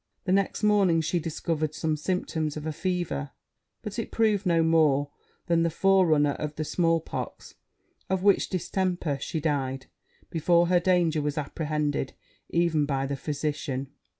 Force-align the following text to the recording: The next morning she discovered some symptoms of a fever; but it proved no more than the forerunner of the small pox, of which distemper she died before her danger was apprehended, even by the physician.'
The 0.23 0.31
next 0.31 0.63
morning 0.63 1.01
she 1.01 1.19
discovered 1.19 1.75
some 1.75 1.95
symptoms 1.95 2.57
of 2.57 2.65
a 2.65 2.71
fever; 2.73 3.29
but 3.83 3.99
it 3.99 4.09
proved 4.09 4.47
no 4.47 4.63
more 4.63 5.11
than 5.45 5.61
the 5.61 5.69
forerunner 5.69 6.31
of 6.31 6.55
the 6.55 6.63
small 6.65 6.99
pox, 6.99 7.53
of 8.09 8.23
which 8.23 8.49
distemper 8.49 9.19
she 9.21 9.39
died 9.39 9.85
before 10.31 10.69
her 10.69 10.79
danger 10.79 11.21
was 11.21 11.37
apprehended, 11.37 12.13
even 12.49 12.87
by 12.87 13.05
the 13.05 13.15
physician.' 13.15 13.89